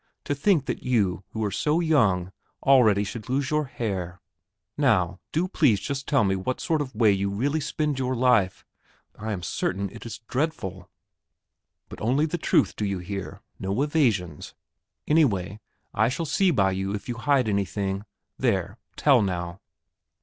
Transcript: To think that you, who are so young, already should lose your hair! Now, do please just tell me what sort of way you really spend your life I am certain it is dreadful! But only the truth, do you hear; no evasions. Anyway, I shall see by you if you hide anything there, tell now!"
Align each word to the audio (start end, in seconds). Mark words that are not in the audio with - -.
To 0.23 0.33
think 0.33 0.65
that 0.65 0.81
you, 0.81 1.23
who 1.29 1.43
are 1.45 1.51
so 1.51 1.79
young, 1.79 2.31
already 2.63 3.03
should 3.03 3.29
lose 3.29 3.51
your 3.51 3.65
hair! 3.65 4.19
Now, 4.75 5.19
do 5.31 5.47
please 5.47 5.79
just 5.79 6.07
tell 6.07 6.23
me 6.23 6.35
what 6.35 6.59
sort 6.59 6.81
of 6.81 6.95
way 6.95 7.11
you 7.11 7.29
really 7.29 7.59
spend 7.59 7.99
your 7.99 8.15
life 8.15 8.65
I 9.15 9.31
am 9.31 9.43
certain 9.43 9.91
it 9.91 10.03
is 10.03 10.17
dreadful! 10.27 10.89
But 11.87 12.01
only 12.01 12.25
the 12.25 12.39
truth, 12.39 12.75
do 12.75 12.83
you 12.83 12.97
hear; 12.97 13.41
no 13.59 13.79
evasions. 13.83 14.55
Anyway, 15.07 15.59
I 15.93 16.09
shall 16.09 16.25
see 16.25 16.49
by 16.49 16.71
you 16.71 16.95
if 16.95 17.07
you 17.07 17.17
hide 17.17 17.47
anything 17.47 18.03
there, 18.39 18.77
tell 18.97 19.21
now!" 19.21 19.59